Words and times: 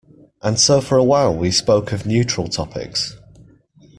And 0.41 0.59
so 0.59 0.81
for 0.81 0.97
a 0.97 1.03
while 1.03 1.31
we 1.31 1.51
spoke 1.51 1.91
of 1.91 2.07
neutral 2.07 2.47
topics. 2.47 3.17